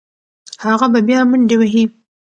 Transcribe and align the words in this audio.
هغه 0.63 0.87
به 0.93 0.99
بیا 1.07 1.19
منډې 1.29 1.55
وهي. 1.59 1.83